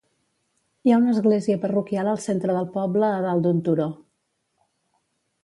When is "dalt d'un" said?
3.27-3.61